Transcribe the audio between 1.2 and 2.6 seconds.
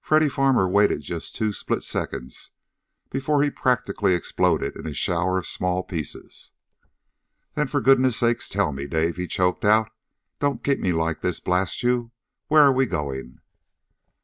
two split seconds